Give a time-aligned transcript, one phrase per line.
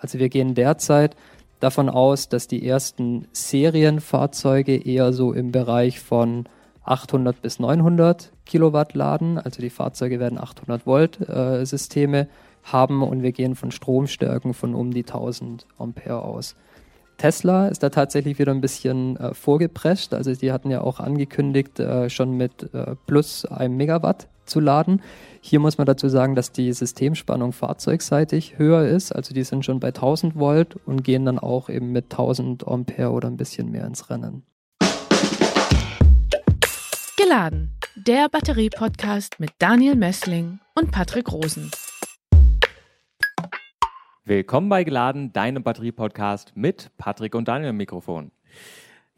[0.00, 1.16] Also wir gehen derzeit
[1.60, 6.46] davon aus, dass die ersten Serienfahrzeuge eher so im Bereich von
[6.84, 9.38] 800 bis 900 Kilowatt laden.
[9.38, 12.28] Also die Fahrzeuge werden 800 Volt äh, Systeme
[12.64, 16.56] haben und wir gehen von Stromstärken von um die 1000 Ampere aus.
[17.16, 20.14] Tesla ist da tatsächlich wieder ein bisschen äh, vorgeprescht.
[20.14, 25.02] Also die hatten ja auch angekündigt, äh, schon mit äh, plus einem Megawatt zu laden.
[25.40, 29.12] Hier muss man dazu sagen, dass die Systemspannung fahrzeugseitig höher ist.
[29.12, 33.10] Also die sind schon bei 1000 Volt und gehen dann auch eben mit 1000 Ampere
[33.10, 34.42] oder ein bisschen mehr ins Rennen.
[37.16, 41.70] Geladen, der Batterie-Podcast mit Daniel Messling und Patrick Rosen.
[44.24, 48.30] Willkommen bei Geladen, deinem Batterie-Podcast mit Patrick und Daniel im Mikrofon.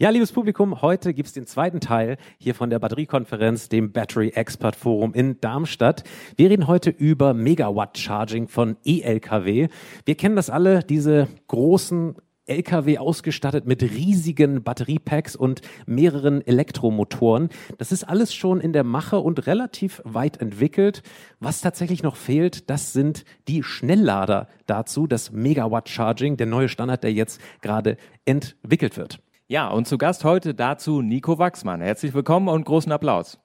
[0.03, 4.75] Ja, liebes Publikum, heute gibt's den zweiten Teil hier von der Batteriekonferenz, dem Battery Expert
[4.75, 6.03] Forum in Darmstadt.
[6.35, 9.69] Wir reden heute über Megawatt Charging von E-Lkw.
[10.05, 12.17] Wir kennen das alle, diese großen
[12.47, 17.51] LKW ausgestattet mit riesigen Batteriepacks und mehreren Elektromotoren.
[17.79, 21.05] Das ist alles schon in der Mache und relativ weit entwickelt.
[21.39, 27.05] Was tatsächlich noch fehlt, das sind die Schnelllader dazu, das Megawatt Charging, der neue Standard,
[27.05, 29.21] der jetzt gerade entwickelt wird.
[29.53, 31.83] Ja, und zu Gast heute dazu Nico Wachsmann.
[31.83, 33.39] Herzlich willkommen und großen Applaus.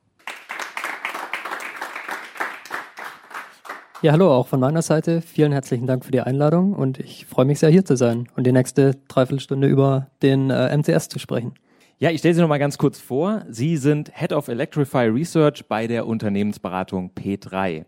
[4.01, 5.19] Ja, hallo auch von meiner Seite.
[5.19, 8.47] Vielen herzlichen Dank für die Einladung und ich freue mich sehr hier zu sein und
[8.47, 11.55] die nächste Dreiviertelstunde über den äh, MCS zu sprechen.
[11.99, 13.43] Ja, ich stelle Sie noch mal ganz kurz vor.
[13.49, 17.83] Sie sind Head of Electrify Research bei der Unternehmensberatung P3.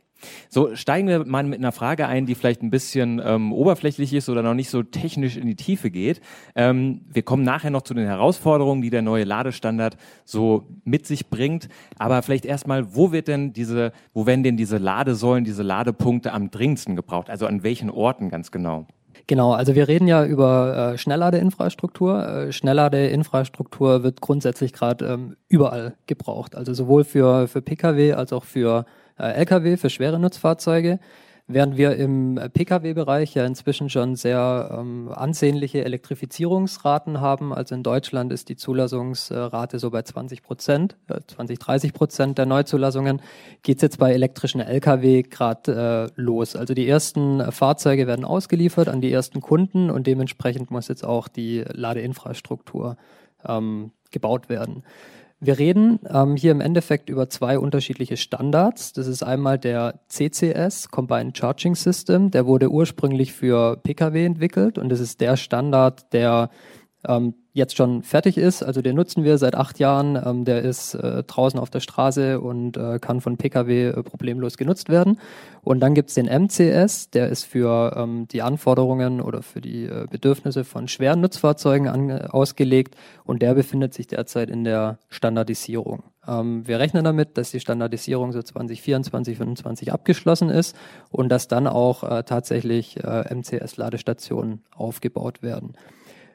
[0.50, 4.30] So, steigen wir mal mit einer Frage ein, die vielleicht ein bisschen ähm, oberflächlich ist
[4.30, 6.22] oder noch nicht so technisch in die Tiefe geht.
[6.56, 11.30] Ähm, wir kommen nachher noch zu den Herausforderungen, die der neue Ladestandard so mit sich
[11.30, 11.70] bringt.
[11.98, 16.52] Aber vielleicht erstmal, wo wird denn diese, wo werden denn diese Ladesäulen, diese Ladepunkte am
[16.52, 17.30] dringendsten gebraucht?
[17.30, 18.88] Also an welchen Orten ganz genau?
[19.30, 22.28] Genau, also wir reden ja über äh, Schnellladeinfrastruktur.
[22.28, 26.56] Äh, Schnellladeinfrastruktur wird grundsätzlich gerade ähm, überall gebraucht.
[26.56, 28.86] Also sowohl für, für Pkw als auch für
[29.20, 31.00] Lkw, für schwere Nutzfahrzeuge,
[31.48, 37.54] während wir im Pkw-Bereich ja inzwischen schon sehr ähm, ansehnliche Elektrifizierungsraten haben.
[37.54, 42.46] Also in Deutschland ist die Zulassungsrate so bei 20 Prozent, äh, 20, 30 Prozent der
[42.46, 43.22] Neuzulassungen.
[43.64, 46.56] Geht es jetzt bei elektrischen Lkw gerade äh, los.
[46.56, 51.28] Also die ersten Fahrzeuge werden ausgeliefert an die ersten Kunden und dementsprechend muss jetzt auch
[51.28, 52.96] die Ladeinfrastruktur
[53.48, 54.84] ähm, gebaut werden.
[55.42, 58.92] Wir reden ähm, hier im Endeffekt über zwei unterschiedliche Standards.
[58.92, 62.30] Das ist einmal der CCS, Combined Charging System.
[62.30, 66.50] Der wurde ursprünglich für Pkw entwickelt und das ist der Standard, der
[67.08, 68.64] ähm, jetzt schon fertig ist.
[68.64, 70.22] Also den nutzen wir seit acht Jahren.
[70.24, 74.58] Ähm, der ist äh, draußen auf der Straße und äh, kann von Pkw äh, problemlos
[74.58, 75.20] genutzt werden.
[75.62, 80.08] Und dann gibt's den MCS, der ist für ähm, die Anforderungen oder für die äh,
[80.10, 86.04] Bedürfnisse von schweren Nutzfahrzeugen an, ausgelegt und der befindet sich derzeit in der Standardisierung.
[86.28, 90.76] Ähm, wir rechnen damit, dass die Standardisierung so 2024, 2025 abgeschlossen ist
[91.10, 95.74] und dass dann auch äh, tatsächlich äh, MCS-Ladestationen aufgebaut werden.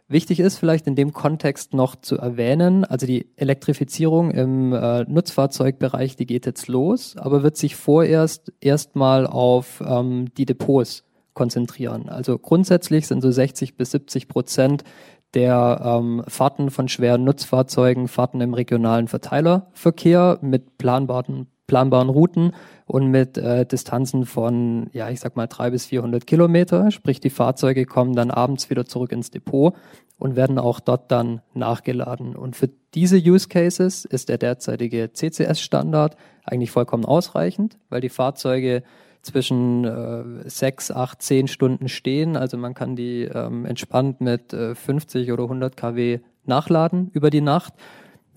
[0.06, 6.15] Wichtig ist vielleicht in dem Kontext noch zu erwähnen, also die Elektrifizierung im äh, Nutzfahrzeugbereich,
[6.15, 12.10] die geht jetzt los, aber wird sich vorerst erstmal auf ähm, die Depots konzentrieren.
[12.10, 14.84] Also grundsätzlich sind so 60 bis 70 Prozent
[15.32, 22.52] der ähm, Fahrten von schweren Nutzfahrzeugen Fahrten im regionalen Verteilerverkehr mit planbaren, planbaren Routen
[22.86, 26.91] und mit äh, Distanzen von, ja, ich sag mal, drei bis 400 Kilometer.
[26.91, 29.75] Sprich, die Fahrzeuge kommen dann abends wieder zurück ins Depot
[30.19, 32.36] und werden auch dort dann nachgeladen.
[32.36, 38.82] Und für diese Use Cases ist der derzeitige CCS-Standard eigentlich vollkommen ausreichend, weil die Fahrzeuge
[39.22, 42.36] zwischen äh, sechs, acht, zehn Stunden stehen.
[42.36, 47.41] Also man kann die ähm, entspannt mit äh, 50 oder 100 kW nachladen über die
[47.41, 47.72] Nacht.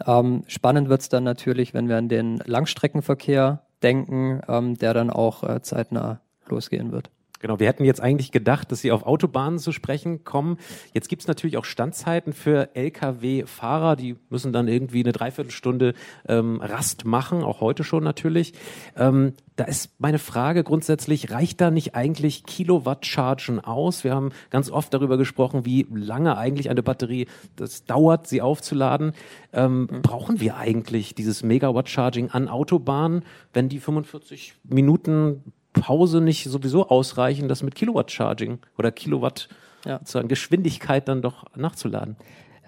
[0.06, 5.44] Ähm, spannend wird's dann natürlich, wenn wir an den Langstreckenverkehr denken, ähm, der dann auch
[5.44, 7.10] äh, zeitnah losgehen wird.
[7.40, 10.58] Genau, wir hätten jetzt eigentlich gedacht, dass Sie auf Autobahnen zu sprechen kommen.
[10.94, 15.94] Jetzt gibt es natürlich auch Standzeiten für Lkw-Fahrer, die müssen dann irgendwie eine Dreiviertelstunde
[16.28, 18.54] ähm, Rast machen, auch heute schon natürlich.
[18.96, 24.04] Ähm, da ist meine Frage grundsätzlich, reicht da nicht eigentlich Kilowatt-Chargen aus?
[24.04, 29.14] Wir haben ganz oft darüber gesprochen, wie lange eigentlich eine Batterie das dauert, sie aufzuladen.
[29.54, 30.02] Ähm, mhm.
[30.04, 35.44] Brauchen wir eigentlich dieses Megawatt-Charging an Autobahnen, wenn die 45 Minuten
[35.82, 39.50] Pause nicht sowieso ausreichen, das mit Kilowatt Charging oder Kilowatt
[39.86, 40.00] ja.
[40.00, 42.16] sozusagen Geschwindigkeit dann doch nachzuladen?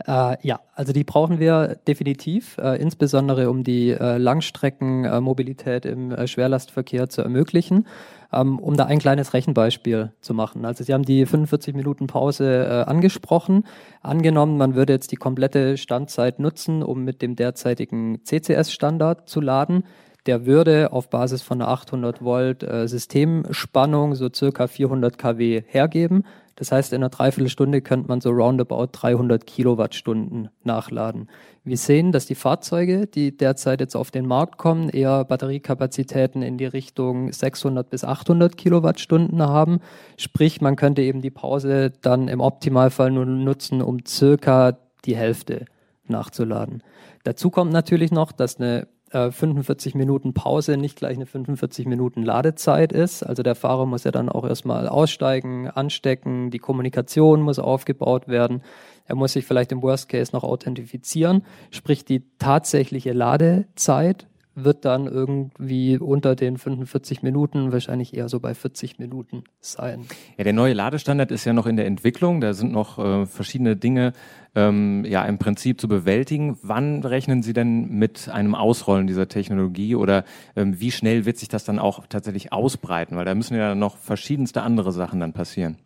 [0.08, 6.28] Äh, ja, also die brauchen wir definitiv, äh, insbesondere um die äh, Langstreckenmobilität im äh,
[6.28, 7.86] Schwerlastverkehr zu ermöglichen.
[8.32, 10.64] Ähm, um da ein kleines Rechenbeispiel zu machen.
[10.64, 13.64] Also Sie haben die 45 Minuten Pause äh, angesprochen.
[14.04, 19.84] Angenommen, man würde jetzt die komplette Standzeit nutzen, um mit dem derzeitigen CCS-Standard zu laden.
[20.30, 26.24] Der würde auf Basis von einer 800 Volt äh, Systemspannung so circa 400 kW hergeben.
[26.56, 31.32] Das heißt, in einer Dreiviertelstunde könnte man so roundabout 300 Kilowattstunden nachladen.
[31.64, 36.60] Wir sehen, dass die Fahrzeuge, die derzeit jetzt auf den Markt kommen, eher Batteriekapazitäten in
[36.60, 39.80] die Richtung 600 bis 800 Kilowattstunden haben.
[40.16, 45.66] Sprich, man könnte eben die Pause dann im Optimalfall nur nutzen, um circa die Hälfte
[46.08, 46.84] nachzuladen.
[47.24, 52.24] Dazu kommt natürlich noch, dass eine 45 äh, Minuten Pause nicht gleich eine 45 Minuten
[52.24, 53.24] Ladezeit ist.
[53.24, 58.62] Also der Fahrer muss ja dann auch erstmal aussteigen, anstecken, die Kommunikation muss aufgebaut werden.
[59.06, 65.08] Er muss sich vielleicht im Worst Case noch authentifizieren, sprich die tatsächliche Ladezeit wird dann
[65.08, 70.06] irgendwie unter den 45 Minuten, wahrscheinlich eher so bei 40 Minuten sein.
[70.38, 72.42] Ja, der neue Ladestandard ist ja noch in der Entwicklung.
[72.42, 74.14] Da sind noch äh, verschiedene Dinge
[74.56, 76.58] ähm, ja im Prinzip zu bewältigen.
[76.62, 80.26] Wann rechnen Sie denn mit einem Ausrollen dieser Technologie oder
[80.56, 83.16] ähm, wie schnell wird sich das dann auch tatsächlich ausbreiten?
[83.16, 85.78] Weil da müssen ja noch verschiedenste andere Sachen dann passieren.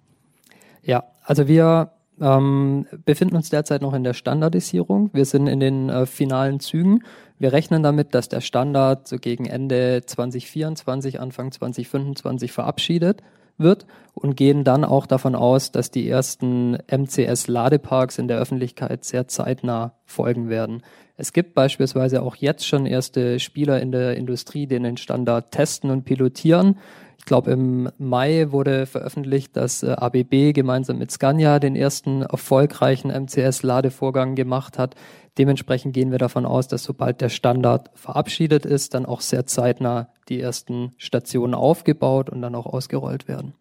[0.82, 5.10] Ja, also wir ähm, befinden uns derzeit noch in der Standardisierung.
[5.14, 7.04] Wir sind in den äh, finalen Zügen.
[7.40, 13.22] Wir rechnen damit, dass der Standard so gegen Ende 2024, Anfang 2025 verabschiedet
[13.58, 19.28] wird und gehen dann auch davon aus, dass die ersten MCS-Ladeparks in der Öffentlichkeit sehr
[19.28, 20.84] zeitnah folgen werden.
[21.16, 25.92] Es gibt beispielsweise auch jetzt schon erste Spieler in der Industrie, die den Standard testen
[25.92, 26.80] und pilotieren.
[27.24, 33.10] Ich glaube, im Mai wurde veröffentlicht, dass äh, ABB gemeinsam mit Scania den ersten erfolgreichen
[33.10, 34.96] MCS-Ladevorgang gemacht hat.
[35.38, 40.10] Dementsprechend gehen wir davon aus, dass sobald der Standard verabschiedet ist, dann auch sehr zeitnah
[40.28, 43.54] die ersten Stationen aufgebaut und dann auch ausgerollt werden.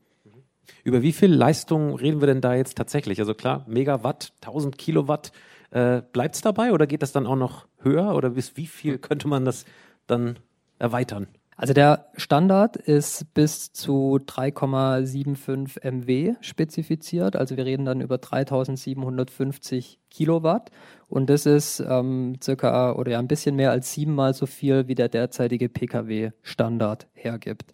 [0.82, 3.20] Über wie viel Leistung reden wir denn da jetzt tatsächlich?
[3.20, 5.31] Also klar, Megawatt, 1000 Kilowatt.
[5.70, 8.17] Äh, Bleibt es dabei oder geht das dann auch noch höher?
[8.17, 9.67] Oder bis wie viel könnte man das
[10.09, 10.41] dann
[10.81, 11.29] erweitern?
[11.62, 17.37] Also der Standard ist bis zu 3,75 MW spezifiziert.
[17.37, 20.73] Also wir reden dann über 3750 Kilowatt.
[21.06, 24.97] Und das ist ähm, circa oder ja ein bisschen mehr als siebenmal so viel, wie
[24.97, 27.70] der derzeitige Pkw-Standard hergibt.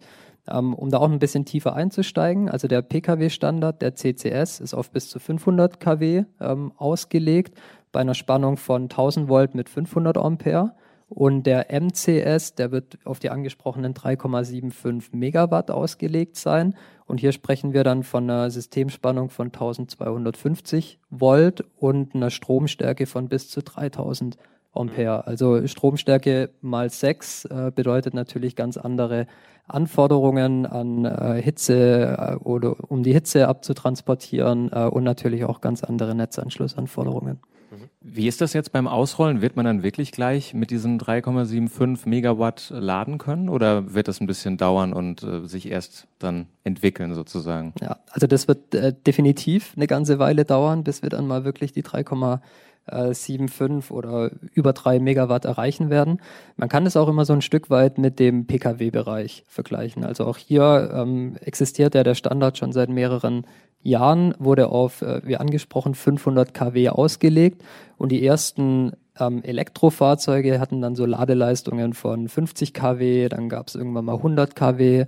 [0.47, 4.91] Ähm, um da auch ein bisschen tiefer einzusteigen, also der Pkw-Standard, der CCS, ist auf
[4.91, 7.59] bis zu 500 kW ähm, ausgelegt,
[7.91, 10.75] bei einer Spannung von 1000 Volt mit 500 Ampere.
[11.09, 16.75] Und der MCS, der wird auf die angesprochenen 3,75 Megawatt ausgelegt sein.
[17.07, 23.27] Und hier sprechen wir dann von einer Systemspannung von 1250 Volt und einer Stromstärke von
[23.27, 24.37] bis zu 3000
[24.71, 25.25] Ampere.
[25.25, 29.25] Also Stromstärke mal 6 äh, bedeutet natürlich ganz andere
[29.67, 35.83] Anforderungen an äh, Hitze äh, oder um die Hitze abzutransportieren äh, und natürlich auch ganz
[35.83, 37.39] andere Netzanschlussanforderungen.
[38.01, 39.41] Wie ist das jetzt beim Ausrollen?
[39.41, 44.27] Wird man dann wirklich gleich mit diesen 3,75 Megawatt laden können oder wird das ein
[44.27, 47.73] bisschen dauern und äh, sich erst dann entwickeln sozusagen?
[47.81, 51.71] Ja, also das wird äh, definitiv eine ganze Weile dauern, bis wir dann mal wirklich
[51.71, 52.39] die 3,75
[52.91, 56.21] 7,5 oder über 3 Megawatt erreichen werden.
[56.57, 60.03] Man kann es auch immer so ein Stück weit mit dem Pkw-Bereich vergleichen.
[60.03, 63.45] Also auch hier ähm, existiert ja der Standard schon seit mehreren
[63.81, 67.63] Jahren, wurde auf, äh, wie angesprochen, 500 kW ausgelegt
[67.97, 73.75] und die ersten ähm, Elektrofahrzeuge hatten dann so Ladeleistungen von 50 kW, dann gab es
[73.75, 75.05] irgendwann mal 100 kW,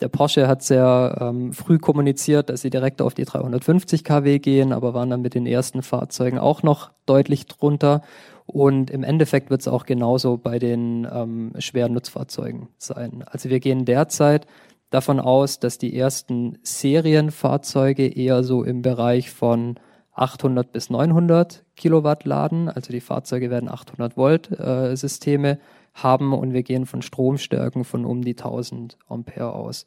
[0.00, 4.72] der Porsche hat sehr ähm, früh kommuniziert, dass sie direkt auf die 350 kW gehen,
[4.72, 8.02] aber waren dann mit den ersten Fahrzeugen auch noch deutlich drunter.
[8.46, 13.24] Und im Endeffekt wird es auch genauso bei den ähm, schweren Nutzfahrzeugen sein.
[13.26, 14.46] Also wir gehen derzeit
[14.90, 19.78] davon aus, dass die ersten Serienfahrzeuge eher so im Bereich von
[20.12, 22.68] 800 bis 900 Kilowatt laden.
[22.68, 25.58] Also die Fahrzeuge werden 800 Volt äh, Systeme
[25.94, 29.86] haben und wir gehen von Stromstärken von um die 1000 Ampere aus.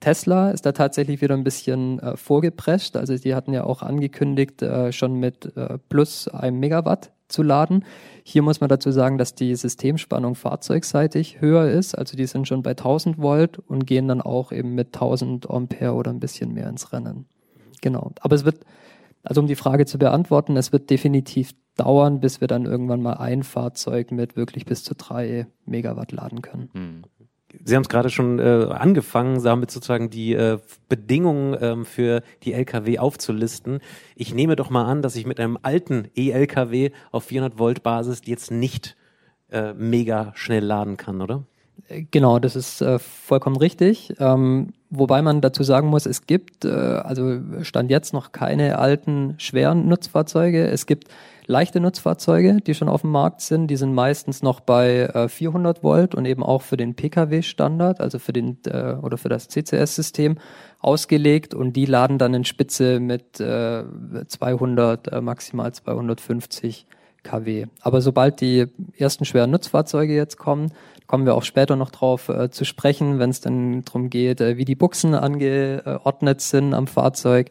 [0.00, 2.96] Tesla ist da tatsächlich wieder ein bisschen äh, vorgeprescht.
[2.96, 7.84] Also die hatten ja auch angekündigt, äh, schon mit äh, plus einem Megawatt zu laden.
[8.22, 11.96] Hier muss man dazu sagen, dass die Systemspannung fahrzeugseitig höher ist.
[11.96, 15.94] Also die sind schon bei 1000 Volt und gehen dann auch eben mit 1000 Ampere
[15.94, 17.26] oder ein bisschen mehr ins Rennen.
[17.80, 18.12] Genau.
[18.20, 18.60] Aber es wird,
[19.22, 23.14] also um die Frage zu beantworten, es wird definitiv dauern, bis wir dann irgendwann mal
[23.14, 26.70] ein Fahrzeug mit wirklich bis zu drei Megawatt laden können.
[26.72, 27.02] Hm.
[27.64, 32.52] Sie haben es gerade schon äh, angefangen, damit sozusagen die äh, Bedingungen ähm, für die
[32.52, 33.80] LKW aufzulisten.
[34.14, 38.22] Ich nehme doch mal an, dass ich mit einem alten E-LKW auf 400 Volt Basis
[38.26, 38.96] jetzt nicht
[39.50, 41.44] äh, mega schnell laden kann, oder?
[41.88, 44.14] Genau, das ist äh, vollkommen richtig.
[44.18, 49.34] Ähm, wobei man dazu sagen muss, es gibt, äh, also stand jetzt noch keine alten
[49.38, 50.66] schweren Nutzfahrzeuge.
[50.66, 51.08] Es gibt
[51.46, 53.68] leichte Nutzfahrzeuge, die schon auf dem Markt sind.
[53.68, 58.18] Die sind meistens noch bei äh, 400 Volt und eben auch für den Pkw-Standard, also
[58.18, 60.38] für den äh, oder für das CCS-System
[60.80, 63.84] ausgelegt und die laden dann in Spitze mit äh,
[64.26, 66.86] 200, äh, maximal 250
[67.22, 67.66] kW.
[67.80, 70.72] Aber sobald die ersten schweren Nutzfahrzeuge jetzt kommen,
[71.06, 74.56] kommen wir auch später noch drauf äh, zu sprechen, wenn es dann darum geht, äh,
[74.56, 77.50] wie die Buchsen angeordnet sind am Fahrzeug.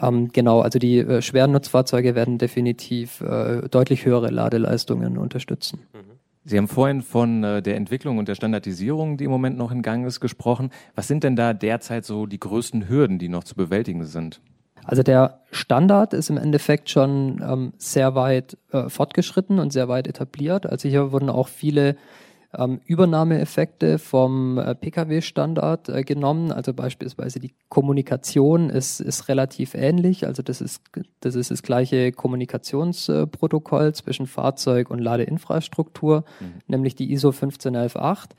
[0.00, 5.80] Ähm, genau, also die äh, schweren Nutzfahrzeuge werden definitiv äh, deutlich höhere Ladeleistungen unterstützen.
[5.92, 6.12] Mhm.
[6.44, 9.82] Sie haben vorhin von äh, der Entwicklung und der Standardisierung, die im Moment noch in
[9.82, 10.70] Gang ist, gesprochen.
[10.96, 14.40] Was sind denn da derzeit so die größten Hürden, die noch zu bewältigen sind?
[14.84, 20.08] Also der Standard ist im Endeffekt schon ähm, sehr weit äh, fortgeschritten und sehr weit
[20.08, 20.66] etabliert.
[20.66, 21.96] Also hier wurden auch viele
[22.56, 26.52] ähm, Übernahmeeffekte vom äh, Pkw-Standard äh, genommen.
[26.52, 30.26] Also beispielsweise die Kommunikation ist, ist relativ ähnlich.
[30.26, 30.82] Also das ist,
[31.20, 36.52] das ist das gleiche Kommunikationsprotokoll zwischen Fahrzeug und Ladeinfrastruktur, mhm.
[36.66, 38.36] nämlich die ISO 15118.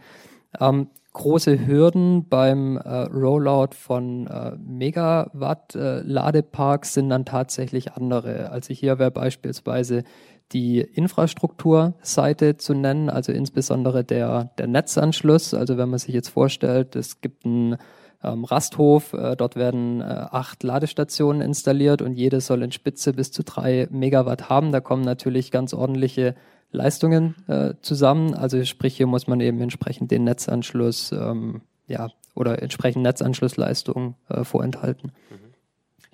[0.60, 8.52] Ähm, große Hürden beim äh, Rollout von äh, Megawatt-Ladeparks äh, sind dann tatsächlich andere.
[8.52, 10.04] Also hier wäre beispielsweise
[10.52, 15.54] die Infrastrukturseite zu nennen, also insbesondere der, der Netzanschluss.
[15.54, 17.78] Also wenn man sich jetzt vorstellt, es gibt einen
[18.24, 23.32] ähm, Rasthof, äh, dort werden äh, acht Ladestationen installiert und jede soll in Spitze bis
[23.32, 24.72] zu drei Megawatt haben.
[24.72, 26.36] Da kommen natürlich ganz ordentliche
[26.72, 28.34] Leistungen äh, zusammen.
[28.34, 34.44] Also sprich, hier muss man eben entsprechend den Netzanschluss ähm, ja, oder entsprechend Netzanschlussleistungen äh,
[34.44, 35.12] vorenthalten.
[35.30, 35.53] Mhm.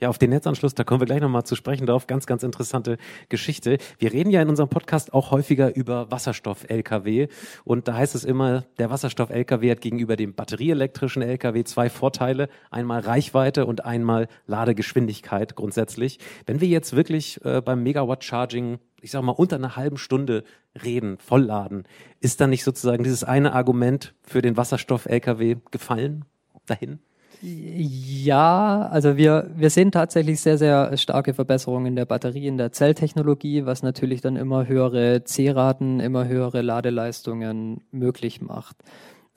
[0.01, 2.07] Ja, auf den Netzanschluss, da kommen wir gleich nochmal zu sprechen drauf.
[2.07, 3.77] Ganz, ganz interessante Geschichte.
[3.97, 7.27] Wir reden ja in unserem Podcast auch häufiger über Wasserstoff-Lkw.
[7.65, 12.47] Und da heißt es immer, der Wasserstoff-Lkw hat gegenüber dem batterieelektrischen Lkw zwei Vorteile.
[12.71, 16.19] Einmal Reichweite und einmal Ladegeschwindigkeit grundsätzlich.
[16.45, 20.43] Wenn wir jetzt wirklich äh, beim Megawatt-Charging ich sag mal, unter einer halben Stunde
[20.83, 21.85] reden, vollladen,
[22.19, 26.25] ist dann nicht sozusagen dieses eine Argument für den Wasserstoff-Lkw gefallen
[26.65, 26.99] dahin?
[27.41, 32.73] Ja, also wir, wir sehen tatsächlich sehr, sehr starke Verbesserungen in der Batterie, in der
[32.73, 38.75] Zelltechnologie, was natürlich dann immer höhere C-Raten, immer höhere Ladeleistungen möglich macht.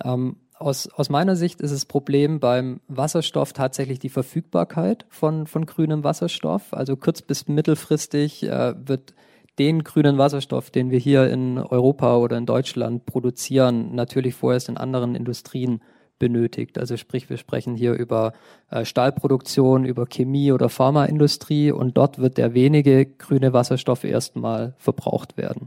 [0.04, 5.66] Ähm, aus, aus meiner Sicht ist das Problem beim Wasserstoff tatsächlich die Verfügbarkeit von, von
[5.66, 6.72] grünem Wasserstoff.
[6.72, 9.14] Also kurz- bis mittelfristig äh, wird
[9.58, 14.76] den grünen Wasserstoff, den wir hier in Europa oder in Deutschland produzieren, natürlich vorerst in
[14.76, 15.82] anderen Industrien
[16.22, 16.78] benötigt.
[16.78, 18.32] Also sprich, wir sprechen hier über
[18.70, 25.36] äh, Stahlproduktion, über Chemie oder Pharmaindustrie und dort wird der wenige grüne Wasserstoff erstmal verbraucht
[25.36, 25.66] werden.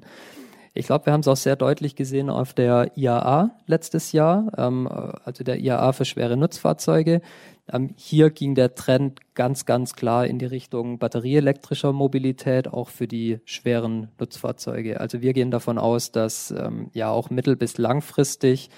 [0.73, 4.87] Ich glaube, wir haben es auch sehr deutlich gesehen auf der IAA letztes Jahr, ähm,
[4.87, 7.21] also der IAA für schwere Nutzfahrzeuge.
[7.69, 13.09] Ähm, hier ging der Trend ganz, ganz klar in die Richtung batterieelektrischer Mobilität, auch für
[13.09, 15.01] die schweren Nutzfahrzeuge.
[15.01, 18.69] Also wir gehen davon aus, dass ähm, ja auch mittel- bis langfristig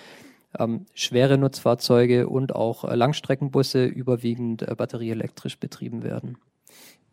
[0.59, 6.37] ähm, schwere Nutzfahrzeuge und auch äh, Langstreckenbusse überwiegend äh, batterieelektrisch betrieben werden.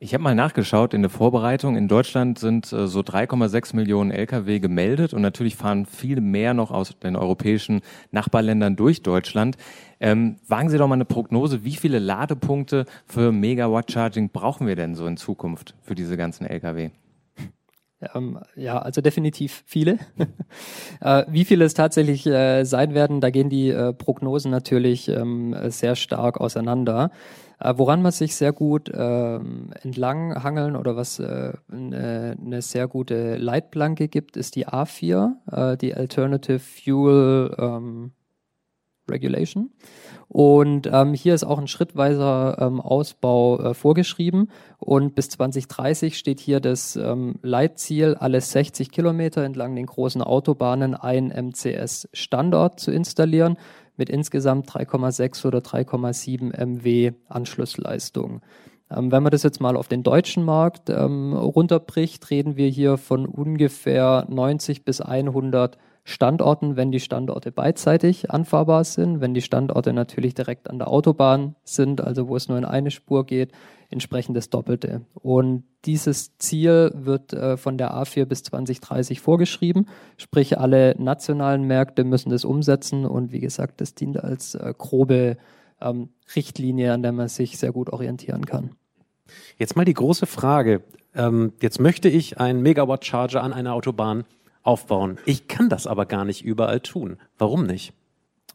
[0.00, 1.76] Ich habe mal nachgeschaut in der Vorbereitung.
[1.76, 6.72] In Deutschland sind äh, so 3,6 Millionen Lkw gemeldet und natürlich fahren viel mehr noch
[6.72, 9.56] aus den europäischen Nachbarländern durch Deutschland.
[10.00, 14.76] Ähm, wagen Sie doch mal eine Prognose, wie viele Ladepunkte für Megawatt Charging brauchen wir
[14.76, 16.90] denn so in Zukunft für diese ganzen Lkw?
[18.14, 19.98] Ähm, ja, also definitiv viele.
[21.00, 25.54] äh, wie viele es tatsächlich äh, sein werden, da gehen die äh, Prognosen natürlich ähm,
[25.68, 27.10] sehr stark auseinander.
[27.60, 32.88] Äh, woran man sich sehr gut ähm, entlang hangeln oder was eine äh, ne sehr
[32.88, 38.12] gute Leitplanke gibt, ist die A4, äh, die Alternative Fuel ähm,
[39.10, 39.70] Regulation.
[40.28, 44.50] Und ähm, hier ist auch ein schrittweiser ähm, Ausbau äh, vorgeschrieben.
[44.78, 50.94] Und bis 2030 steht hier das ähm, Leitziel, alle 60 Kilometer entlang den großen Autobahnen
[50.94, 53.56] ein MCS-Standort zu installieren
[53.96, 58.40] mit insgesamt 3,6 oder 3,7 MW Anschlussleistung.
[58.90, 62.96] Ähm, wenn man das jetzt mal auf den deutschen Markt ähm, runterbricht, reden wir hier
[62.96, 69.94] von ungefähr 90 bis 100 Standorten, wenn die Standorte beidseitig anfahrbar sind, wenn die Standorte
[69.94, 73.52] natürlich direkt an der Autobahn sind, also wo es nur in eine Spur geht,
[73.88, 75.00] entsprechend das Doppelte.
[75.14, 82.04] Und dieses Ziel wird äh, von der A4 bis 2030 vorgeschrieben, sprich alle nationalen Märkte
[82.04, 85.38] müssen das umsetzen und wie gesagt, das dient als äh, grobe
[85.80, 88.72] ähm, Richtlinie, an der man sich sehr gut orientieren kann.
[89.56, 90.82] Jetzt mal die große Frage.
[91.14, 94.24] Ähm, jetzt möchte ich einen Megawatt-Charger an einer Autobahn
[94.64, 95.18] aufbauen.
[95.26, 97.18] Ich kann das aber gar nicht überall tun.
[97.38, 97.92] Warum nicht?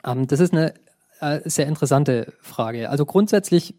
[0.06, 0.74] Ähm, das ist eine
[1.22, 2.90] äh, sehr interessante Frage.
[2.90, 3.76] Also grundsätzlich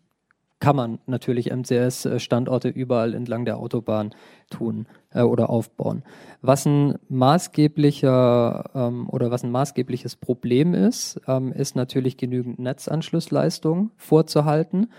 [0.61, 4.15] kann man natürlich MCS-Standorte überall entlang der Autobahn
[4.51, 6.05] tun äh, oder aufbauen.
[6.43, 13.91] Was ein maßgeblicher ähm, oder was ein maßgebliches Problem ist, ähm, ist natürlich genügend Netzanschlussleistung
[13.97, 14.91] vorzuhalten.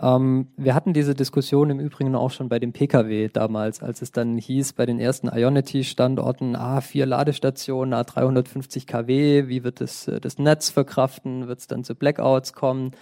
[0.00, 4.12] Ähm, wir hatten diese Diskussion im Übrigen auch schon bei dem Pkw damals, als es
[4.12, 10.06] dann hieß, bei den ersten Ionity-Standorten, ah, vier Ladestationen, ah, 350 kW, wie wird das,
[10.08, 12.92] äh, das Netz verkraften, wird es dann zu Blackouts kommen?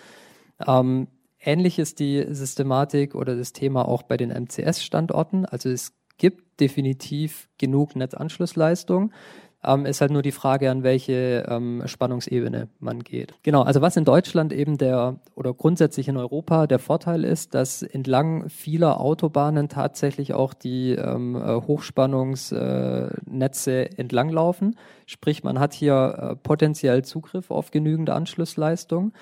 [0.67, 5.45] Ähm, ähnlich ist die Systematik oder das Thema auch bei den MCS-Standorten.
[5.45, 9.13] Also es gibt definitiv genug Netzanschlussleistung.
[9.67, 13.35] Ähm, ist halt nur die Frage, an welche ähm, Spannungsebene man geht.
[13.43, 17.83] Genau, also was in Deutschland eben der oder grundsätzlich in Europa der Vorteil ist, dass
[17.83, 24.77] entlang vieler Autobahnen tatsächlich auch die ähm, äh, Hochspannungsnetze äh, entlanglaufen.
[25.07, 29.13] Sprich, man hat hier äh, potenziell Zugriff auf genügende Anschlussleistung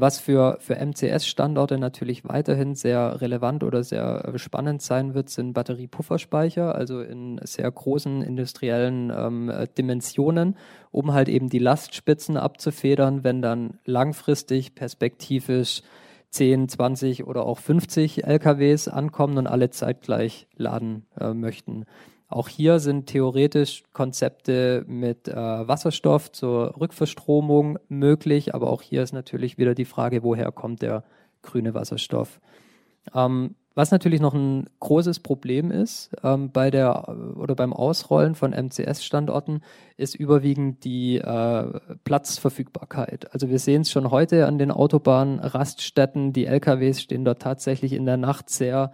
[0.00, 6.74] was für, für MCS-Standorte natürlich weiterhin sehr relevant oder sehr spannend sein wird, sind Batteriepufferspeicher,
[6.74, 10.56] also in sehr großen industriellen ähm, Dimensionen,
[10.90, 15.82] um halt eben die Lastspitzen abzufedern, wenn dann langfristig perspektivisch
[16.30, 21.86] 10, 20 oder auch 50 LKWs ankommen und alle zeitgleich laden äh, möchten.
[22.28, 29.12] Auch hier sind theoretisch Konzepte mit äh, Wasserstoff zur Rückverstromung möglich, aber auch hier ist
[29.12, 31.04] natürlich wieder die Frage, woher kommt der
[31.40, 32.40] grüne Wasserstoff.
[33.14, 38.50] Ähm, was natürlich noch ein großes Problem ist ähm, bei der oder beim Ausrollen von
[38.50, 39.62] MCS-Standorten,
[39.96, 43.32] ist überwiegend die äh, Platzverfügbarkeit.
[43.32, 46.32] Also wir sehen es schon heute an den Autobahnraststätten.
[46.32, 48.92] Die LKWs stehen dort tatsächlich in der Nacht sehr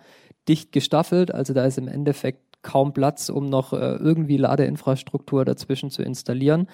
[0.49, 1.33] dicht gestaffelt.
[1.33, 6.67] Also da ist im Endeffekt kaum Platz, um noch äh, irgendwie Ladeinfrastruktur dazwischen zu installieren.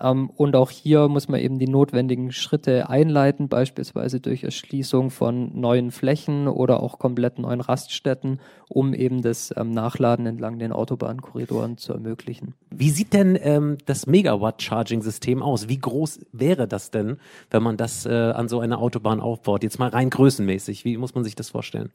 [0.00, 5.58] Ähm, und auch hier muss man eben die notwendigen Schritte einleiten, beispielsweise durch Erschließung von
[5.60, 11.76] neuen Flächen oder auch komplett neuen Raststätten, um eben das ähm, Nachladen entlang den Autobahnkorridoren
[11.76, 12.54] zu ermöglichen.
[12.70, 15.68] Wie sieht denn ähm, das Megawatt-Charging-System aus?
[15.68, 17.18] Wie groß wäre das denn,
[17.50, 19.62] wenn man das äh, an so einer Autobahn aufbaut?
[19.62, 20.86] Jetzt mal rein größenmäßig.
[20.86, 21.90] Wie muss man sich das vorstellen?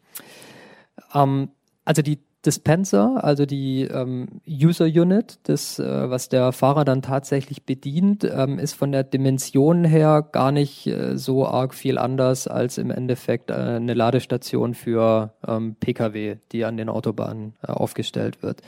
[1.16, 1.50] Ähm,
[1.84, 7.66] also die Dispenser, also die ähm, User Unit, das, äh, was der Fahrer dann tatsächlich
[7.66, 12.78] bedient, ähm, ist von der Dimension her gar nicht äh, so arg viel anders als
[12.78, 18.62] im Endeffekt äh, eine Ladestation für ähm, Pkw, die an den Autobahnen äh, aufgestellt wird.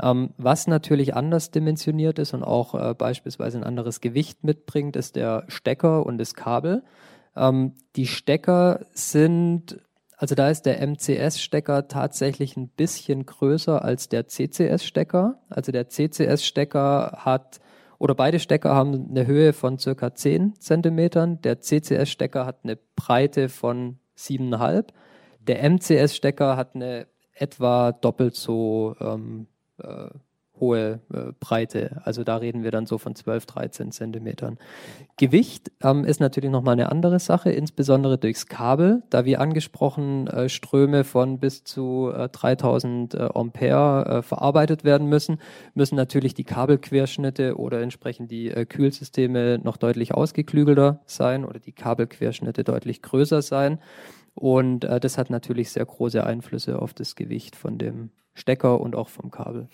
[0.00, 5.16] Ähm, was natürlich anders dimensioniert ist und auch äh, beispielsweise ein anderes Gewicht mitbringt, ist
[5.16, 6.84] der Stecker und das Kabel.
[7.36, 9.80] Ähm, die Stecker sind
[10.20, 15.40] also da ist der MCS-Stecker tatsächlich ein bisschen größer als der CCS-Stecker.
[15.48, 17.58] Also der CCS-Stecker hat
[17.98, 21.40] oder beide Stecker haben eine Höhe von circa 10 Zentimetern.
[21.40, 24.88] Der CCS-Stecker hat eine Breite von 7,5.
[25.40, 29.46] Der MCS-Stecker hat eine etwa doppelt so ähm,
[29.78, 30.10] äh,
[30.60, 32.02] hohe äh, Breite.
[32.04, 34.58] Also da reden wir dann so von 12, 13 Zentimetern.
[35.16, 40.48] Gewicht ähm, ist natürlich nochmal eine andere Sache, insbesondere durchs Kabel, da wie angesprochen äh,
[40.48, 45.38] Ströme von bis zu äh, 3000 äh, Ampere äh, verarbeitet werden müssen,
[45.74, 51.72] müssen natürlich die Kabelquerschnitte oder entsprechend die äh, Kühlsysteme noch deutlich ausgeklügelter sein oder die
[51.72, 53.78] Kabelquerschnitte deutlich größer sein.
[54.34, 59.08] Und das hat natürlich sehr große Einflüsse auf das Gewicht von dem Stecker und auch
[59.08, 59.68] vom Kabel.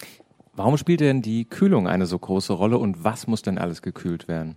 [0.57, 4.27] Warum spielt denn die Kühlung eine so große Rolle und was muss denn alles gekühlt
[4.27, 4.57] werden?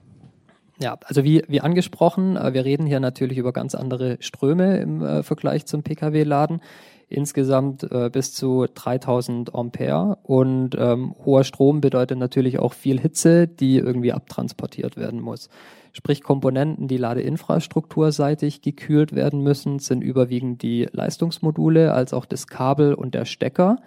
[0.82, 5.04] Ja, also wie, wie angesprochen, äh, wir reden hier natürlich über ganz andere Ströme im
[5.04, 6.62] äh, Vergleich zum Pkw-Laden.
[7.10, 13.48] Insgesamt äh, bis zu 3000 Ampere und ähm, hoher Strom bedeutet natürlich auch viel Hitze,
[13.48, 15.50] die irgendwie abtransportiert werden muss.
[15.92, 22.94] Sprich Komponenten, die ladeinfrastrukturseitig gekühlt werden müssen, sind überwiegend die Leistungsmodule als auch das Kabel
[22.94, 23.78] und der Stecker.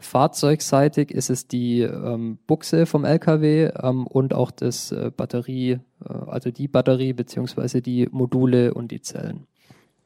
[0.00, 6.12] Fahrzeugseitig ist es die ähm, Buchse vom LKW ähm, und auch das äh, Batterie, äh,
[6.26, 9.46] also die Batterie beziehungsweise die Module und die Zellen.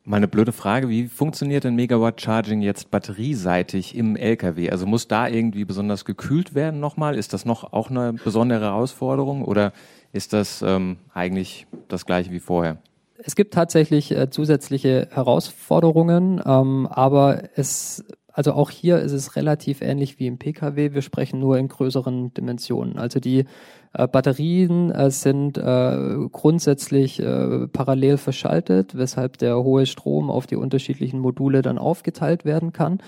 [0.05, 4.70] Mal eine blöde Frage, wie funktioniert denn Megawatt Charging jetzt batterieseitig im LKW?
[4.70, 7.14] Also muss da irgendwie besonders gekühlt werden nochmal?
[7.14, 9.72] Ist das noch auch eine besondere Herausforderung oder
[10.12, 12.78] ist das ähm, eigentlich das gleiche wie vorher?
[13.24, 19.82] Es gibt tatsächlich äh, zusätzliche Herausforderungen, ähm, aber es also auch hier ist es relativ
[19.82, 20.94] ähnlich wie im Pkw.
[20.94, 22.98] Wir sprechen nur in größeren Dimensionen.
[22.98, 23.44] Also die
[23.92, 30.56] äh, Batterien äh, sind äh, grundsätzlich äh, parallel verschaltet, weshalb der hohe Strom auf die
[30.56, 32.98] unterschiedlichen Module dann aufgeteilt werden kann.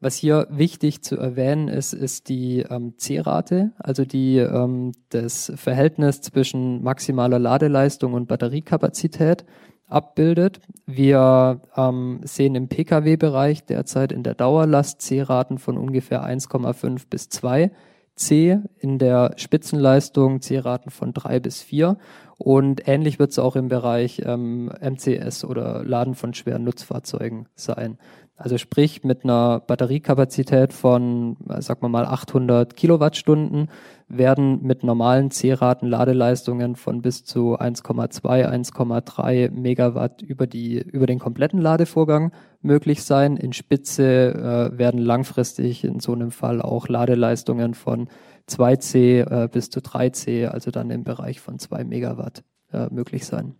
[0.00, 6.20] Was hier wichtig zu erwähnen ist, ist die ähm, C-Rate, also die ähm, das Verhältnis
[6.22, 9.44] zwischen maximaler Ladeleistung und Batteriekapazität
[9.92, 10.60] abbildet.
[10.86, 17.70] Wir ähm, sehen im Pkw-Bereich derzeit in der Dauerlast C-Raten von ungefähr 1,5 bis 2
[18.14, 21.96] C, in der Spitzenleistung C-Raten von 3 bis 4
[22.36, 27.98] und ähnlich wird es auch im Bereich ähm, MCS oder Laden von schweren Nutzfahrzeugen sein.
[28.42, 33.68] Also sprich mit einer Batteriekapazität von, sagen wir mal, 800 Kilowattstunden
[34.08, 41.20] werden mit normalen C-Raten Ladeleistungen von bis zu 1,2, 1,3 Megawatt über die, über den
[41.20, 43.36] kompletten Ladevorgang möglich sein.
[43.36, 48.08] In Spitze äh, werden langfristig in so einem Fall auch Ladeleistungen von
[48.48, 53.54] 2C äh, bis zu 3C, also dann im Bereich von 2 Megawatt äh, möglich sein.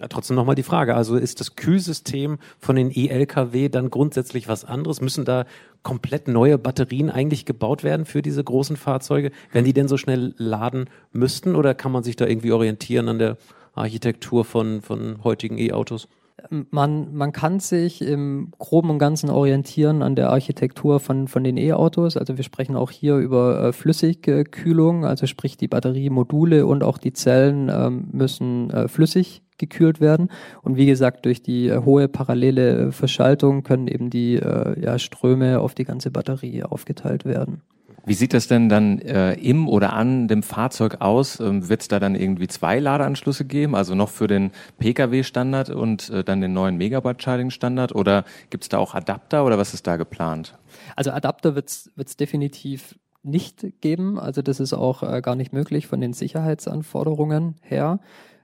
[0.00, 0.94] Ja, trotzdem nochmal die Frage.
[0.94, 5.02] Also ist das Kühlsystem von den E-Lkw dann grundsätzlich was anderes?
[5.02, 5.44] Müssen da
[5.82, 10.34] komplett neue Batterien eigentlich gebaut werden für diese großen Fahrzeuge, wenn die denn so schnell
[10.38, 11.54] laden müssten?
[11.54, 13.36] Oder kann man sich da irgendwie orientieren an der
[13.74, 16.08] Architektur von, von heutigen E-Autos?
[16.48, 21.56] Man, man kann sich im Groben und Ganzen orientieren an der Architektur von, von den
[21.56, 22.16] E-Autos.
[22.16, 27.12] Also wir sprechen auch hier über äh, Flüssigkühlung, also sprich die Batteriemodule und auch die
[27.12, 30.30] Zellen ähm, müssen äh, flüssig gekühlt werden.
[30.62, 34.98] Und wie gesagt, durch die äh, hohe parallele äh, Verschaltung können eben die äh, ja,
[34.98, 37.62] Ströme auf die ganze Batterie aufgeteilt werden.
[38.06, 41.40] Wie sieht das denn dann äh, im oder an dem Fahrzeug aus?
[41.40, 46.10] Ähm, Wird es da dann irgendwie zwei Ladeanschlüsse geben, also noch für den Pkw-Standard und
[46.10, 47.94] äh, dann den neuen Megawatt-Charging-Standard?
[47.94, 50.58] Oder gibt es da auch Adapter oder was ist da geplant?
[50.96, 54.18] Also Adapter wird es definitiv nicht geben.
[54.18, 58.00] Also das ist auch äh, gar nicht möglich von den Sicherheitsanforderungen her.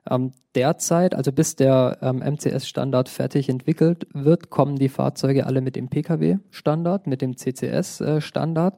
[0.09, 5.75] Ähm, derzeit, also bis der ähm, MCS-Standard fertig entwickelt wird, kommen die Fahrzeuge alle mit
[5.77, 8.77] dem Pkw-Standard, mit dem CCS-Standard.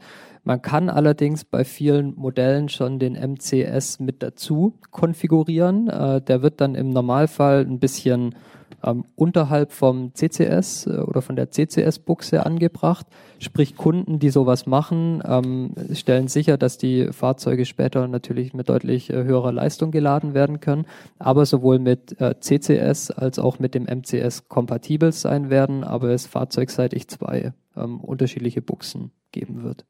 [0.48, 5.90] Man kann allerdings bei vielen Modellen schon den MCS mit dazu konfigurieren.
[5.90, 8.34] Äh, der wird dann im Normalfall ein bisschen
[8.82, 13.06] ähm, unterhalb vom CCS äh, oder von der CCS-Buchse angebracht.
[13.38, 19.10] Sprich, Kunden, die sowas machen, ähm, stellen sicher, dass die Fahrzeuge später natürlich mit deutlich
[19.10, 20.86] äh, höherer Leistung geladen werden können,
[21.18, 26.26] aber sowohl mit äh, CCS als auch mit dem MCS kompatibel sein werden, aber es
[26.26, 29.84] fahrzeugseitig zwei ähm, unterschiedliche Buchsen geben wird.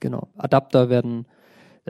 [0.00, 0.28] Genau.
[0.36, 1.26] Adapter werden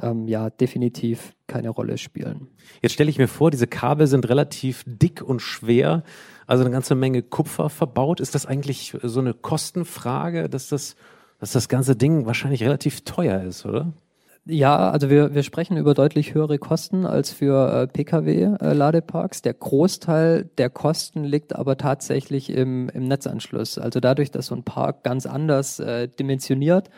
[0.02, 2.48] ähm, ja definitiv keine Rolle spielen.
[2.82, 6.02] Jetzt stelle ich mir vor, diese Kabel sind relativ dick und schwer,
[6.46, 8.20] also eine ganze Menge Kupfer verbaut.
[8.20, 10.96] Ist das eigentlich so eine Kostenfrage, dass das,
[11.40, 13.92] dass das ganze Ding wahrscheinlich relativ teuer ist, oder?
[14.48, 19.40] Ja, also wir, wir sprechen über deutlich höhere Kosten als für äh, Pkw-Ladeparks.
[19.40, 23.76] Äh, der Großteil der Kosten liegt aber tatsächlich im, im Netzanschluss.
[23.76, 26.90] Also dadurch, dass so ein Park ganz anders äh, dimensioniert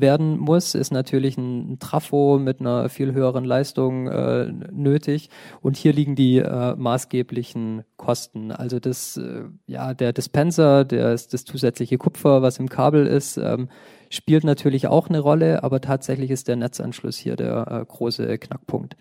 [0.00, 5.30] werden muss, ist natürlich ein, Trafo mit einer viel höheren Leistung äh, nötig.
[5.60, 8.52] Und hier liegen die äh, maßgeblichen Kosten.
[8.52, 13.68] Also das, äh, ja, der Dispenser, der, das zusätzliche Kupfer, was im Kabel ist, ähm,
[14.10, 18.96] spielt natürlich auch eine Rolle, aber tatsächlich ist der Netzanschluss hier der äh, große Knackpunkt.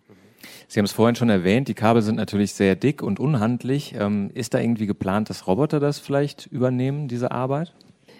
[0.67, 3.95] Sie haben es vorhin schon erwähnt, die Kabel sind natürlich sehr dick und unhandlich.
[3.97, 7.73] Ähm, ist da irgendwie geplant, dass Roboter das vielleicht übernehmen, diese Arbeit?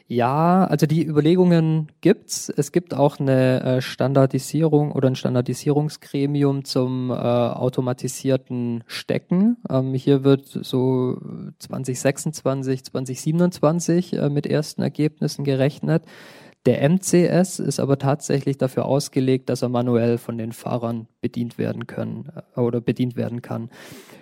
[0.07, 2.49] Ja, also die Überlegungen gibt's.
[2.55, 9.57] Es gibt auch eine äh, Standardisierung oder ein Standardisierungsgremium zum äh, automatisierten Stecken.
[9.67, 11.17] Ähm, hier wird so
[11.57, 16.03] 2026, 2027 äh, mit ersten Ergebnissen gerechnet.
[16.65, 21.86] Der MCS ist aber tatsächlich dafür ausgelegt, dass er manuell von den Fahrern bedient werden
[21.86, 23.69] können äh, oder bedient werden kann.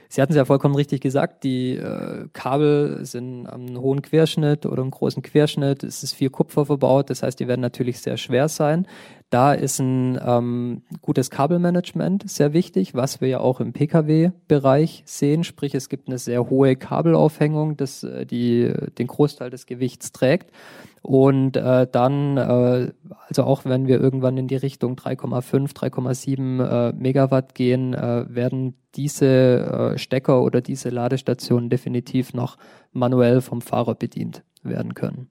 [0.10, 4.84] Sie hatten es ja vollkommen richtig gesagt, die äh, Kabel sind am hohen Querschnitt oder
[4.84, 5.84] im großen Querschnitt.
[5.84, 8.88] Es ist viel Kupfer verbaut, das heißt, die werden natürlich sehr schwer sein.
[9.32, 15.44] Da ist ein ähm, gutes Kabelmanagement sehr wichtig, was wir ja auch im Pkw-Bereich sehen.
[15.44, 20.52] Sprich, es gibt eine sehr hohe Kabelaufhängung, das äh, die den Großteil des Gewichts trägt.
[21.04, 22.92] Und äh, dann äh,
[23.34, 28.76] also auch wenn wir irgendwann in die Richtung 3,5, 3,7 äh, Megawatt gehen, äh, werden
[28.96, 29.26] diese
[29.96, 32.58] äh, Stecker oder diese Ladestationen definitiv noch
[32.92, 35.30] manuell vom Fahrer bedient werden können.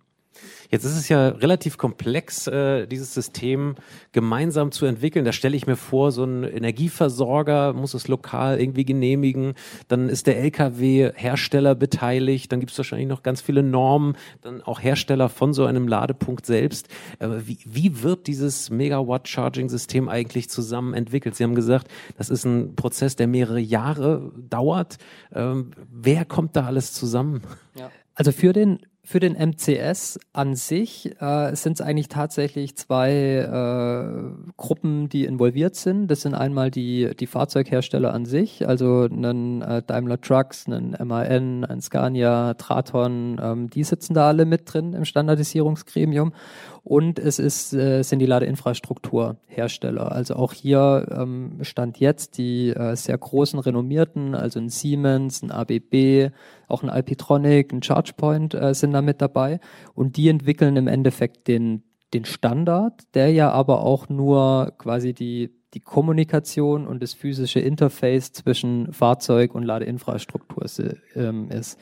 [0.70, 3.74] Jetzt ist es ja relativ komplex, äh, dieses System
[4.12, 5.24] gemeinsam zu entwickeln.
[5.24, 9.54] Da stelle ich mir vor, so ein Energieversorger muss es lokal irgendwie genehmigen.
[9.88, 12.50] Dann ist der Lkw-Hersteller beteiligt.
[12.52, 14.16] Dann gibt es wahrscheinlich noch ganz viele Normen.
[14.40, 16.88] Dann auch Hersteller von so einem Ladepunkt selbst.
[17.18, 21.36] Aber wie, wie wird dieses Megawatt-Charging-System eigentlich zusammen entwickelt?
[21.36, 24.98] Sie haben gesagt, das ist ein Prozess, der mehrere Jahre dauert.
[25.34, 27.42] Ähm, wer kommt da alles zusammen?
[27.74, 27.90] Ja.
[28.14, 34.52] Also für den für den MCS an sich äh, sind es eigentlich tatsächlich zwei äh,
[34.56, 36.06] Gruppen, die involviert sind.
[36.06, 41.64] Das sind einmal die, die Fahrzeughersteller an sich, also einen äh, Daimler Trucks, einen MAN,
[41.64, 46.32] ein Scania, Traton, ähm, die sitzen da alle mit drin im Standardisierungsgremium.
[46.84, 50.10] Und es ist, äh, sind die Ladeinfrastrukturhersteller.
[50.10, 55.52] Also auch hier ähm, stand jetzt die äh, sehr großen renommierten, also ein Siemens, ein
[55.52, 56.32] ABB,
[56.66, 59.60] auch ein Alpitronic, ein ChargePoint äh, sind da mit dabei.
[59.94, 65.50] Und die entwickeln im Endeffekt den, den Standard, der ja aber auch nur quasi die
[65.74, 70.66] die Kommunikation und das physische Interface zwischen Fahrzeug und Ladeinfrastruktur
[71.14, 71.78] ähm, ist.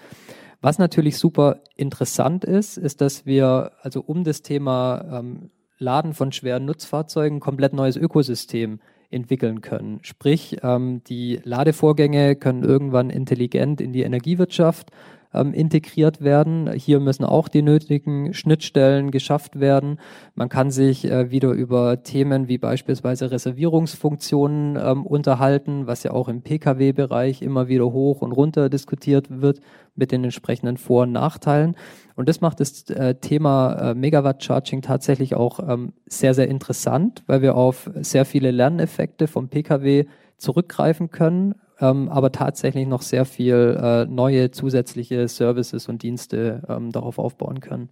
[0.61, 6.33] Was natürlich super interessant ist, ist, dass wir also um das Thema ähm, Laden von
[6.33, 10.01] schweren Nutzfahrzeugen komplett neues Ökosystem entwickeln können.
[10.03, 14.91] Sprich, ähm, die Ladevorgänge können irgendwann intelligent in die Energiewirtschaft
[15.33, 16.73] ähm, integriert werden.
[16.73, 19.99] Hier müssen auch die nötigen Schnittstellen geschafft werden.
[20.35, 26.29] Man kann sich äh, wieder über Themen wie beispielsweise Reservierungsfunktionen ähm, unterhalten, was ja auch
[26.29, 29.61] im Pkw-Bereich immer wieder hoch und runter diskutiert wird
[29.95, 31.77] mit den entsprechenden Vor- und Nachteilen.
[32.17, 37.43] Und das macht das äh, Thema äh, Megawatt-Charging tatsächlich auch ähm, sehr, sehr interessant, weil
[37.43, 43.79] wir auf sehr viele Lerneffekte vom Pkw zurückgreifen können, ähm, aber tatsächlich noch sehr viel
[43.81, 47.89] äh, neue zusätzliche Services und Dienste ähm, darauf aufbauen können.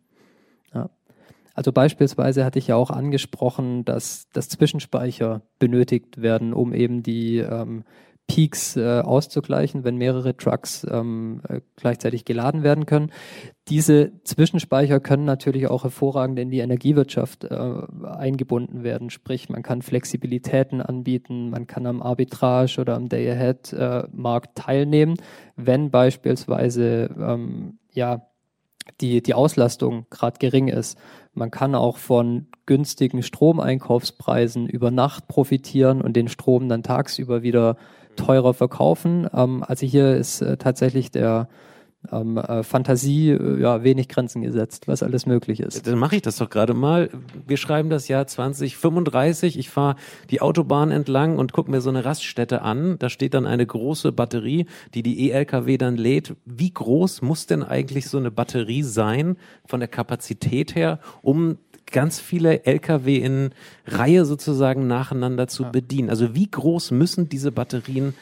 [0.75, 0.91] Ja.
[1.55, 7.39] Also beispielsweise hatte ich ja auch angesprochen, dass, dass Zwischenspeicher benötigt werden, um eben die
[7.39, 7.85] ähm,
[8.29, 13.11] Peaks äh, auszugleichen, wenn mehrere Trucks ähm, äh, gleichzeitig geladen werden können.
[13.69, 17.57] Diese Zwischenspeicher können natürlich auch hervorragend in die Energiewirtschaft äh,
[18.05, 19.11] eingebunden werden.
[19.11, 25.15] Sprich, man kann Flexibilitäten anbieten, man kann am Arbitrage oder am Day-Ahead-Markt äh, teilnehmen,
[25.57, 28.29] wenn beispielsweise ähm, ja
[29.01, 30.99] die, die Auslastung gerade gering ist.
[31.33, 37.77] Man kann auch von günstigen Stromeinkaufspreisen über Nacht profitieren und den Strom dann tagsüber wieder
[38.19, 39.29] teurer verkaufen.
[39.33, 41.49] Ähm, also hier ist äh, tatsächlich der
[42.13, 45.87] ähm, äh, Fantasie äh, ja wenig Grenzen gesetzt, was alles möglich ist.
[45.87, 47.11] Dann mache ich das doch gerade mal.
[47.47, 49.59] Wir schreiben das Jahr 2035.
[49.59, 49.97] Ich fahre
[50.31, 52.99] die Autobahn entlang und gucke mir so eine Raststätte an.
[52.99, 56.37] Da steht dann eine große Batterie, die die E-LKW dann lädt.
[56.45, 61.59] Wie groß muss denn eigentlich so eine Batterie sein von der Kapazität her, um
[61.93, 63.51] ganz viele Lkw in
[63.87, 66.11] Reihe sozusagen nacheinander zu bedienen.
[66.11, 68.15] Also wie groß müssen diese Batterien,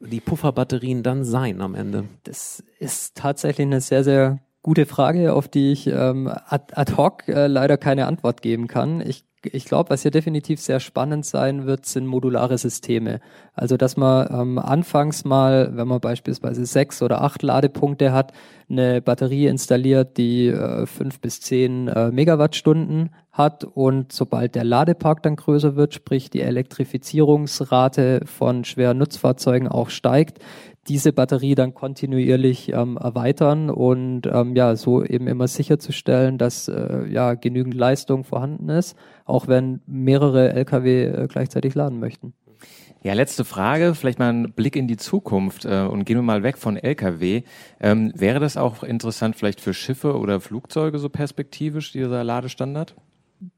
[0.00, 2.04] die Pufferbatterien dann sein am Ende?
[2.24, 7.28] Das ist tatsächlich eine sehr, sehr gute Frage, auf die ich ähm, ad, ad hoc
[7.28, 9.00] äh, leider keine Antwort geben kann.
[9.00, 13.20] Ich ich glaube, was hier definitiv sehr spannend sein wird, sind modulare Systeme.
[13.54, 18.32] Also, dass man ähm, anfangs mal, wenn man beispielsweise sechs oder acht Ladepunkte hat,
[18.68, 25.22] eine Batterie installiert, die äh, fünf bis zehn äh, Megawattstunden hat und sobald der Ladepark
[25.22, 30.38] dann größer wird, sprich die Elektrifizierungsrate von schweren Nutzfahrzeugen auch steigt,
[30.88, 37.06] diese Batterie dann kontinuierlich ähm, erweitern und ähm, ja, so eben immer sicherzustellen, dass äh,
[37.08, 42.34] ja genügend Leistung vorhanden ist, auch wenn mehrere Lkw äh, gleichzeitig laden möchten.
[43.02, 46.42] Ja, letzte Frage, vielleicht mal ein Blick in die Zukunft äh, und gehen wir mal
[46.42, 47.42] weg von Lkw.
[47.78, 52.94] Ähm, wäre das auch interessant vielleicht für Schiffe oder Flugzeuge so perspektivisch, dieser Ladestandard?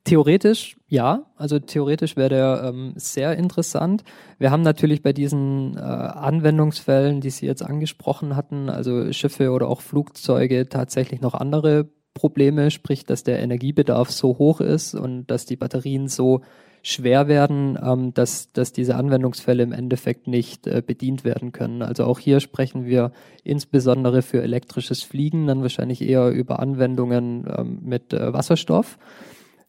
[0.05, 4.05] Theoretisch ja, also theoretisch wäre der ähm, sehr interessant.
[4.39, 9.69] Wir haben natürlich bei diesen äh, Anwendungsfällen, die Sie jetzt angesprochen hatten, also Schiffe oder
[9.69, 15.45] auch Flugzeuge, tatsächlich noch andere Probleme, sprich, dass der Energiebedarf so hoch ist und dass
[15.45, 16.43] die Batterien so
[16.83, 21.83] schwer werden, ähm, dass, dass diese Anwendungsfälle im Endeffekt nicht äh, bedient werden können.
[21.83, 23.11] Also auch hier sprechen wir
[23.43, 28.99] insbesondere für elektrisches Fliegen dann wahrscheinlich eher über Anwendungen ähm, mit äh, Wasserstoff.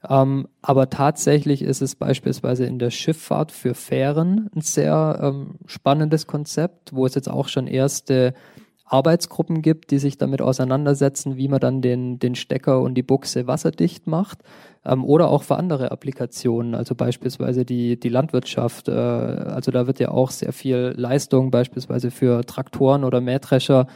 [0.10, 6.28] Ähm, aber tatsächlich ist es beispielsweise in der Schifffahrt für Fähren ein sehr ähm, spannendes
[6.28, 8.34] Konzept, wo es jetzt auch schon erste
[8.86, 13.48] Arbeitsgruppen gibt, die sich damit auseinandersetzen, wie man dann den, den Stecker und die Buchse
[13.48, 14.40] wasserdicht macht
[14.88, 18.88] ähm, oder auch für andere Applikationen, also beispielsweise die, die Landwirtschaft.
[18.88, 23.88] Äh, also da wird ja auch sehr viel Leistung beispielsweise für Traktoren oder Mähdrescher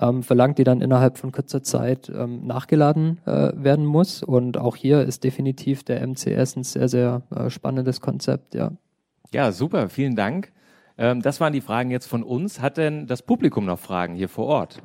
[0.00, 4.22] ähm, verlangt, die dann innerhalb von kurzer Zeit ähm, nachgeladen äh, werden muss.
[4.22, 8.72] Und auch hier ist definitiv der MCS ein sehr, sehr äh, spannendes Konzept, ja.
[9.32, 10.52] Ja, super, vielen Dank.
[10.96, 12.60] Ähm, das waren die Fragen jetzt von uns.
[12.60, 14.82] Hat denn das Publikum noch Fragen hier vor Ort?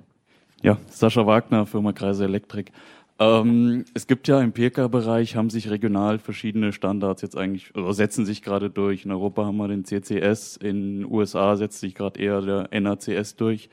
[0.62, 2.72] Ja, Sascha Wagner, Firma Kreise Elektrik.
[3.20, 8.26] Ähm, es gibt ja im PK-Bereich, haben sich regional verschiedene Standards jetzt eigentlich, oder setzen
[8.26, 9.06] sich gerade durch.
[9.06, 13.70] In Europa haben wir den CCS, in USA setzt sich gerade eher der NACS durch.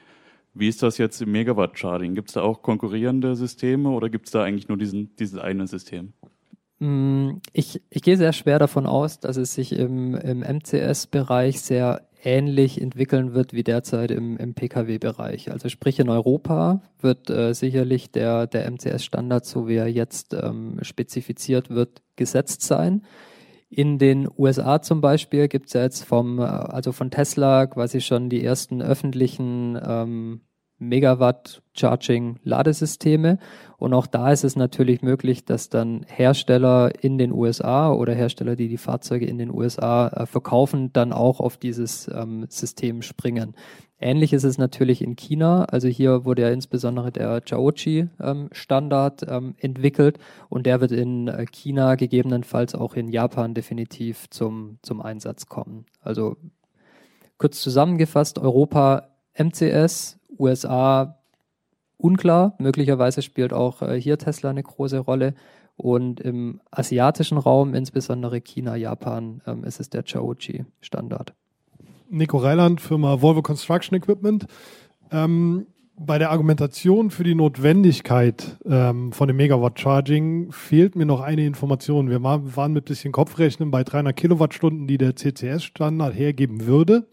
[0.53, 2.15] Wie ist das jetzt im Megawatt-Charting?
[2.15, 5.67] Gibt es da auch konkurrierende Systeme oder gibt es da eigentlich nur diesen, dieses eine
[5.67, 6.13] System?
[6.81, 12.09] Mm, ich, ich gehe sehr schwer davon aus, dass es sich im, im MCS-Bereich sehr
[12.25, 15.51] ähnlich entwickeln wird wie derzeit im, im Pkw-Bereich.
[15.53, 20.79] Also sprich in Europa wird äh, sicherlich der, der MCS-Standard, so wie er jetzt ähm,
[20.83, 23.03] spezifiziert wird, gesetzt sein.
[23.69, 28.01] In den USA zum Beispiel gibt es ja jetzt vom, äh, also von Tesla quasi
[28.01, 30.41] schon die ersten öffentlichen ähm,
[30.81, 33.39] Megawatt Charging Ladesysteme.
[33.79, 38.57] Und auch da ist es natürlich möglich, dass dann Hersteller in den USA oder Hersteller,
[38.57, 43.55] die die Fahrzeuge in den USA äh, verkaufen, dann auch auf dieses ähm, System springen.
[44.03, 45.65] Ähnlich ist es natürlich in China.
[45.65, 51.45] Also hier wurde ja insbesondere der Chaochi-Standard ähm, ähm, entwickelt und der wird in äh,
[51.45, 55.85] China gegebenenfalls auch in Japan definitiv zum, zum Einsatz kommen.
[56.01, 56.37] Also
[57.37, 61.19] kurz zusammengefasst, Europa MCS, USA
[61.99, 62.55] unklar.
[62.59, 65.35] Möglicherweise spielt auch äh, hier Tesla eine große Rolle.
[65.77, 71.35] Und im asiatischen Raum, insbesondere China, Japan, ähm, ist es der Chaochi-Standard.
[72.11, 74.47] Nico Reiland, Firma Volvo Construction Equipment.
[75.11, 75.67] Ähm,
[76.03, 81.45] bei der Argumentation für die Notwendigkeit ähm, von dem Megawatt Charging fehlt mir noch eine
[81.45, 82.09] Information.
[82.09, 87.07] Wir waren mit bisschen Kopfrechnen bei 300 Kilowattstunden, die der CCS-Standard hergeben würde.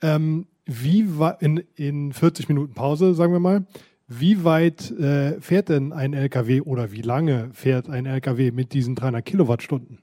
[0.00, 1.08] Ähm, wie
[1.40, 3.66] in, in 40 Minuten Pause, sagen wir mal,
[4.06, 8.94] wie weit äh, fährt denn ein LKW oder wie lange fährt ein LKW mit diesen
[8.94, 9.98] 300 Kilowattstunden?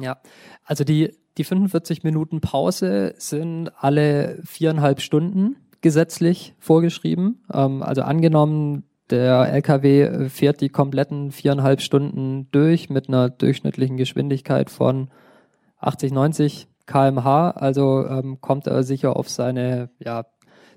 [0.00, 0.18] Ja,
[0.64, 7.44] also die, die 45 Minuten Pause sind alle viereinhalb Stunden gesetzlich vorgeschrieben.
[7.52, 14.70] Ähm, also angenommen, der LKW fährt die kompletten viereinhalb Stunden durch mit einer durchschnittlichen Geschwindigkeit
[14.70, 15.10] von
[15.78, 20.26] 80, 90 kmh, also ähm, kommt er sicher auf seine ja,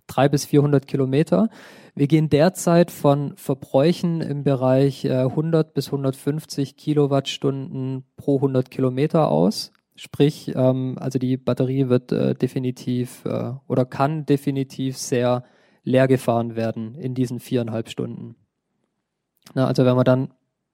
[0.07, 1.49] 300 bis 400 Kilometer.
[1.95, 9.29] Wir gehen derzeit von Verbräuchen im Bereich äh, 100 bis 150 Kilowattstunden pro 100 Kilometer
[9.29, 9.71] aus.
[9.95, 15.43] Sprich, ähm, also die Batterie wird äh, definitiv äh, oder kann definitiv sehr
[15.83, 18.35] leer gefahren werden in diesen viereinhalb Stunden.
[19.53, 20.29] Na, also wenn wir dann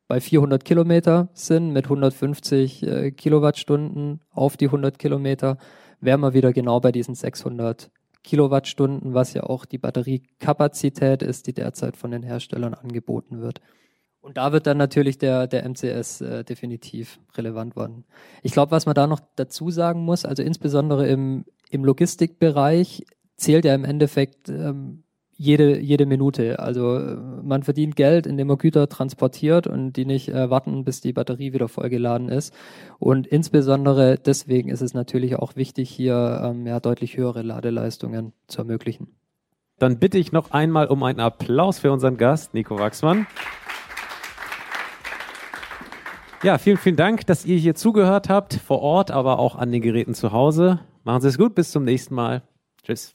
[0.07, 5.57] bei 400 Kilometer sind mit 150 äh, Kilowattstunden auf die 100 Kilometer,
[5.99, 7.89] wären wir wieder genau bei diesen 600
[8.23, 13.61] Kilowattstunden, was ja auch die Batteriekapazität ist, die derzeit von den Herstellern angeboten wird.
[14.19, 18.05] Und da wird dann natürlich der, der MCS äh, definitiv relevant werden.
[18.41, 23.05] Ich glaube, was man da noch dazu sagen muss, also insbesondere im, im Logistikbereich
[23.37, 25.03] zählt ja im Endeffekt ähm,
[25.37, 26.59] jede, jede Minute.
[26.59, 31.01] Also äh, man verdient Geld, indem man Güter transportiert und die nicht äh, warten, bis
[31.01, 32.53] die Batterie wieder vollgeladen ist.
[32.99, 38.59] Und insbesondere deswegen ist es natürlich auch wichtig, hier ähm, ja, deutlich höhere Ladeleistungen zu
[38.59, 39.07] ermöglichen.
[39.77, 43.27] Dann bitte ich noch einmal um einen Applaus für unseren Gast, Nico Wachsmann.
[46.43, 49.81] Ja, vielen, vielen Dank, dass ihr hier zugehört habt, vor Ort, aber auch an den
[49.81, 50.79] Geräten zu Hause.
[51.03, 52.43] Machen Sie es gut, bis zum nächsten Mal.
[52.83, 53.14] Tschüss.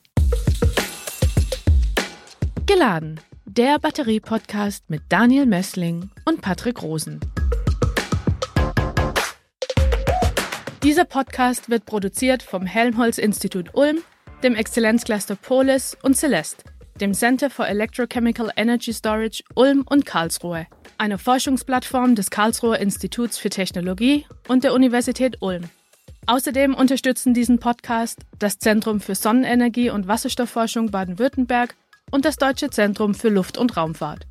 [2.73, 7.19] Geladen, der Batterie-Podcast mit Daniel Messling und Patrick Rosen.
[10.85, 13.99] Dieser Podcast wird produziert vom Helmholtz-Institut Ulm,
[14.45, 16.63] dem Exzellenzcluster Polis und Celeste,
[17.01, 23.51] dem Center for Electrochemical Energy Storage Ulm und Karlsruhe, einer Forschungsplattform des Karlsruher Instituts für
[23.51, 25.65] Technologie und der Universität Ulm.
[26.27, 31.75] Außerdem unterstützen diesen Podcast das Zentrum für Sonnenenergie und Wasserstoffforschung Baden-Württemberg
[32.11, 34.27] und das Deutsche Zentrum für Luft- und Raumfahrt.